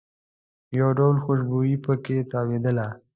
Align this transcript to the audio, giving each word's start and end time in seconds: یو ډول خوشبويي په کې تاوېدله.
یو 0.79 0.89
ډول 0.97 1.15
خوشبويي 1.23 1.75
په 1.85 1.93
کې 2.03 2.17
تاوېدله. 2.31 2.87